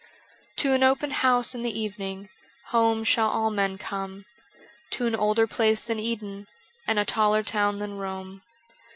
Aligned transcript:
To 0.55 0.73
an 0.73 0.81
open 0.81 1.11
house 1.11 1.53
in 1.53 1.61
the 1.61 1.79
evening 1.79 2.27
Home 2.69 3.03
shall 3.03 3.29
all 3.29 3.51
men 3.51 3.77
come, 3.77 4.25
To 4.93 5.05
an 5.05 5.13
older 5.13 5.45
place 5.45 5.83
than 5.83 5.99
Eden 5.99 6.45
♦ 6.47 6.47
And 6.87 6.97
a 6.97 7.05
taller 7.05 7.43
town 7.43 7.77
than 7.77 7.97
Rome. 7.99 8.41